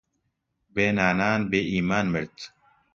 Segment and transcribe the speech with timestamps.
[0.73, 2.37] بێ نانان بێ ئیمان مرد